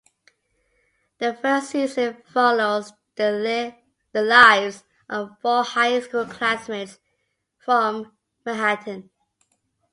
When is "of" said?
5.07-5.37